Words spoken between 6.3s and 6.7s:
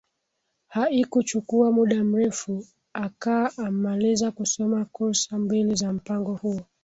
huo